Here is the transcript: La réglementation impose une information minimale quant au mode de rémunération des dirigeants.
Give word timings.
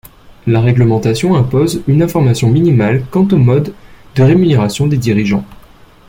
La 0.47 0.61
réglementation 0.61 1.35
impose 1.35 1.83
une 1.87 2.01
information 2.01 2.49
minimale 2.49 3.03
quant 3.11 3.27
au 3.27 3.37
mode 3.37 3.71
de 4.15 4.23
rémunération 4.23 4.87
des 4.87 4.97
dirigeants. 4.97 5.45